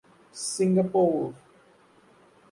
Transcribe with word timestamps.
Singapore. 0.55 1.35